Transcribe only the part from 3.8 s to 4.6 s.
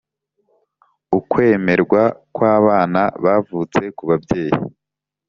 ku babyeyi